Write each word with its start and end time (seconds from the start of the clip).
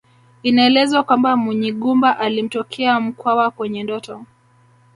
Inaelezwa 0.43 1.03
kwamba 1.03 1.37
Munyigumba 1.37 2.19
alimtokea 2.19 2.99
Mkwawa 2.99 3.51
kwenye 3.51 3.83
ndoto 3.83 4.25